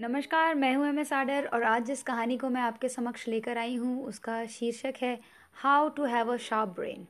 [0.00, 3.58] नमस्कार, मैं हूँ एम एस आडर और आज जिस कहानी को मैं आपके समक्ष लेकर
[3.58, 5.18] आई हूँ, उसका शीर्षक है
[5.56, 7.06] how to have a sharp brain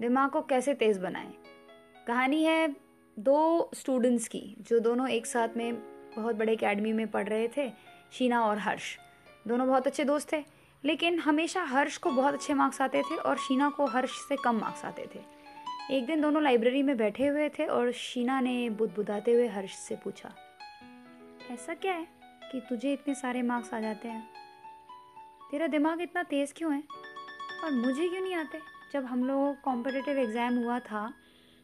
[0.00, 1.30] दिमाग को कैसे तेज़ बनाएँ?
[2.06, 2.68] कहानी है
[3.16, 5.74] दो स्टूडेंट्स की, जो दोनों एक साथ में
[6.16, 7.68] बहुत बड़े एकेडमी में पढ़ रहे थे,
[8.12, 8.96] शीना और हर्ष।
[9.48, 10.42] दोनों बहुत अच्छे दोस्त थे,
[10.84, 14.58] लेकिन हमेशा हर्ष को बहुत अच्छे मार्क्स आते थे और शीना को हर्ष से कम
[14.60, 15.20] मार्क्स आते थे।
[15.90, 19.96] एक दिन दोनों लाइब्रेरी में बैठे हुए थे और शीना ने बुदबुदाते हुए हर्ष से
[20.04, 20.34] पूछा,
[21.50, 22.21] ऐसा क्या है?
[22.52, 24.22] कि तुझे इतने सारे मार्क्स आ जाते हैं।
[25.50, 26.82] तेरा दिमाग इतना तेज़ क्यों है?
[27.64, 28.60] और मुझे क्यों नहीं आते?
[28.92, 31.12] जब हम लोग कॉम्पिटिटिव एग्ज़ाम हुआ था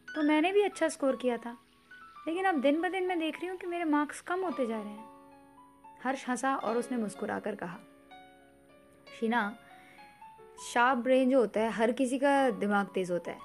[0.09, 1.57] तो मैंने भी अच्छा स्कोर किया था।
[2.29, 4.81] लेकिन अब दिन ब दिन मैं देख रही हूँ कि मेरे मार्क्स कम होते जा
[4.81, 5.05] रहे हैं।
[6.03, 7.79] हर्ष हंसा और उसने मुस्कुरा कर कहा,
[9.21, 9.57] शीना
[10.65, 13.39] शार्प ब्रेन जो होता है, हर किसी का दिमाग तेज़ होता है।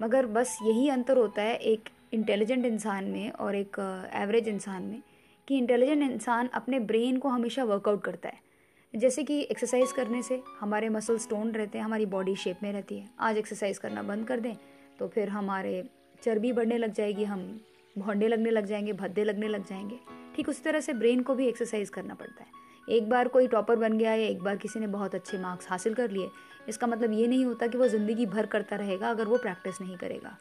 [0.00, 3.78] मगर बस यही अंतर होता है एक इंटेलिजेंट इंसान में और एक
[4.14, 5.02] एवरेज इंसान में।
[5.48, 8.48] कि इंटेलिजेंट इंसान अपने ब्रेन को हमेशा वर्कआउट करता है।
[8.94, 12.98] जैसे कि एक्सरसाइज करने से हमारे मसल स्टोन रहते हैं, हमारी बॉडी शेप में रहती
[12.98, 14.54] है। आज एक्सरसाइज करना बंद कर दें
[14.98, 15.82] तो फिर हमारे
[16.22, 17.60] चर्बी बढ़ने लग जाएगी, हम
[17.96, 19.98] भोंडे लगने लग जाएँगे, भद्दे लगने लग जाएँगे।
[20.34, 23.76] ठीक उसी तरह से ब्रेन को भी एक्सरसाइज करना पड़ता है। एक बार कोई टॉपर
[23.76, 26.28] बन गया या एक बार किसी ने बहुत अच्छे मार्क्स हासिल कर लिए,
[26.68, 29.96] इसका मतलब ये नहीं होता कि वो ज़िंदगी भर करता रहेगा अगर वो प्रैक्टिस नहीं
[29.96, 30.36] करेगा।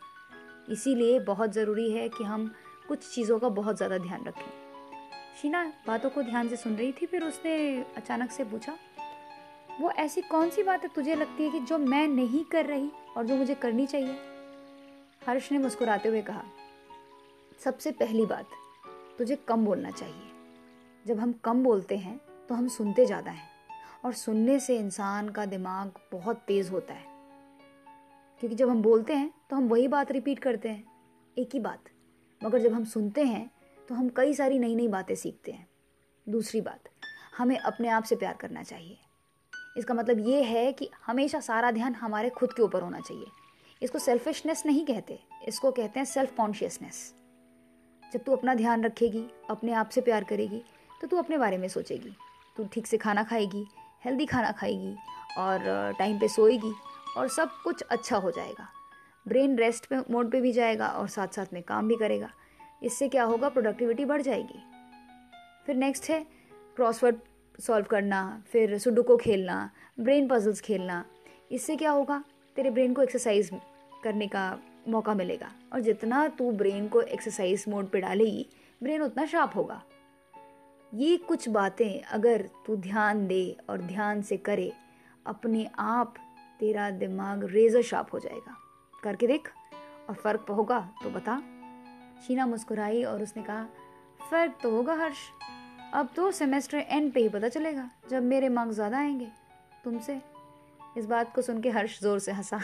[0.69, 2.51] इसीलिए बहुत ज़रूरी है कि हम
[2.87, 4.68] कुछ चीज़ों का बहुत ज़्यादा ध्यान रखें।
[5.41, 7.53] शीना, बातों को ध्यान से सुन रही थी, फिर उसने
[7.97, 8.75] अचानक से पूछा,
[9.79, 13.25] वो ऐसी कौन सी बात तुझे लगती है कि जो मैं नहीं कर रही और
[13.25, 14.15] जो मुझे करनी चाहिए?
[15.27, 16.43] हर्ष ने मुस्कुराते हुए कहा,
[17.63, 18.49] सबसे पहली बात,
[19.17, 20.27] तुझे कम बोलना चाहिए।
[21.05, 23.47] जब हम कम बोलते हैं तो हम सुनते ज़्यादा हैं
[24.05, 27.05] और सुनने से इंसान का दिमाग बहुत तेज़ होता है।
[28.41, 30.83] क्योंकि जब हम बोलते हैं तो हम वही बात रिपीट करते हैं।
[31.37, 31.89] एक ही बात,
[32.41, 33.49] मगर जब हम सुनते हैं
[33.89, 35.67] तो हम कई सारी नई नई बातें सीखते हैं।
[36.27, 36.89] दूसरी बात,
[37.37, 38.97] हमें अपने आप से प्यार करना चाहिए।
[39.77, 43.25] इसका मतलब ये है कि हमेशा सारा ध्यान हमारे खुद के ऊपर होना चाहिए।
[43.81, 47.13] इसको सेल्फिशनेस नहीं कहते, इसको कहते हैं सेल्फ कॉन्शियसनेस
[48.03, 50.61] जब तू अपना ध्यान रखेगी, अपने आप से प्यार करेगी
[51.01, 52.15] तो तू अपने बारे में सोचेगी।
[52.57, 53.65] तू ठीक से खाना खाएगी
[54.05, 54.95] हेल्दी खाना खाएगी
[55.37, 56.73] और टाइम पे सोएगी
[57.17, 58.67] और सब कुछ अच्छा हो जाएगा।
[59.25, 62.29] ब्रेन रेस्ट पे मोड पे भी जाएगा और साथ साथ में काम भी करेगा।
[62.83, 63.49] इससे क्या होगा?
[63.49, 64.59] प्रोडक्टिविटी बढ़ जाएगी।
[65.65, 66.25] फिर नेक्स्ट है
[66.75, 67.15] क्रॉसवर्ड
[67.59, 69.69] सॉल्व करना, फिर सुडोको खेलना
[69.99, 71.05] ब्रेन पजल्स खेलना।
[71.51, 72.23] इससे क्या होगा?
[72.55, 73.49] तेरे ब्रेन को एक्सरसाइज
[74.03, 78.47] करने का मौका मिलेगा। और जितना तू ब्रेन को एक्सरसाइज मोड पे डालेगी
[78.83, 79.81] ब्रेन उतना शार्प होगा।
[80.93, 84.73] ये कुछ बातें अगर तू ध्यान दे और ध्यान से करे,
[85.25, 86.13] अपने आप
[86.59, 88.57] तेरा दिमाग रेजर शार्प हो जाएगा।
[89.03, 89.49] करके देख,
[90.09, 91.41] और फ़र्क होगा तो बता।
[92.19, 93.63] शीना मुस्कुराई और उसने कहा,
[94.21, 95.17] फ़र्क तो होगा हर्ष।
[95.93, 99.27] अब तो सेमेस्टर एंड पे ही पता चलेगा जब मेरे मार्क्स ज़्यादा आएँगे
[99.83, 100.19] तुमसे।
[100.97, 102.59] इस बात को सुन के हर्ष ज़ोर से हंसा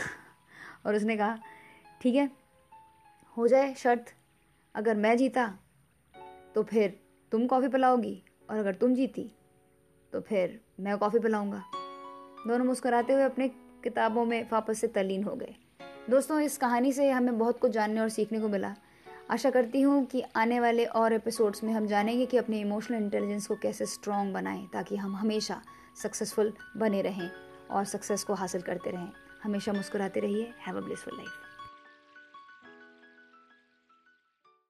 [0.85, 1.37] और उसने कहा,
[2.01, 2.29] ठीक है,
[3.37, 4.13] हो जाए शर्त।
[4.75, 5.47] अगर मैं जीता
[6.55, 6.99] तो फिर
[7.31, 9.29] तुम कॉफ़ी पिलाओगी और अगर तुम जीती
[10.13, 11.63] तो फिर मैं कॉफ़ी पिलाऊँगा।
[12.47, 13.47] दोनों मुस्कुराते हुए अपने
[13.83, 15.55] किताबों में वापस से तलीन हो गए।
[16.09, 18.75] दोस्तों, इस कहानी से हमें बहुत कुछ जानने और सीखने को मिला।
[19.31, 23.47] आशा करती हूँ कि आने वाले और एपिसोड्स में हम जानेंगे कि अपने इमोशनल इंटेलिजेंस
[23.47, 25.61] को कैसे स्ट्रॉन्ग बनाएँ, ताकि हम हमेशा
[26.01, 27.29] सक्सेसफुल बने रहें
[27.71, 29.11] और सक्सेस को हासिल करते रहें।
[29.43, 31.44] हमेशा मुस्कुराते रहिए। Have a blissful life